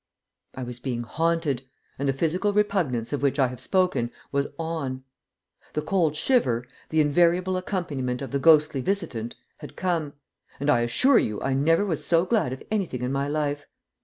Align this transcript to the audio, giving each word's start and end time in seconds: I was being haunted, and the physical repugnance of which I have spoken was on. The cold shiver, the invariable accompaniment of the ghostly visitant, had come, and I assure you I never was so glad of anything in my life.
I 0.55 0.63
was 0.63 0.79
being 0.79 1.03
haunted, 1.03 1.61
and 1.99 2.09
the 2.09 2.13
physical 2.13 2.53
repugnance 2.53 3.13
of 3.13 3.21
which 3.21 3.37
I 3.37 3.49
have 3.49 3.59
spoken 3.61 4.09
was 4.31 4.47
on. 4.57 5.03
The 5.73 5.83
cold 5.83 6.15
shiver, 6.15 6.65
the 6.89 7.01
invariable 7.01 7.55
accompaniment 7.55 8.23
of 8.23 8.31
the 8.31 8.39
ghostly 8.39 8.81
visitant, 8.81 9.35
had 9.59 9.75
come, 9.75 10.13
and 10.59 10.71
I 10.71 10.79
assure 10.79 11.19
you 11.19 11.39
I 11.43 11.53
never 11.53 11.85
was 11.85 12.03
so 12.03 12.25
glad 12.25 12.51
of 12.51 12.63
anything 12.71 13.03
in 13.03 13.11
my 13.11 13.27
life. 13.27 13.67